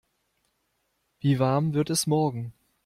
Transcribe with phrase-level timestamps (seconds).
[1.19, 2.53] Wie warm wird es morgen?